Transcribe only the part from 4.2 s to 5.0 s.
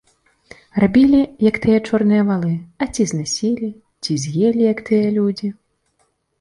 з'елі, як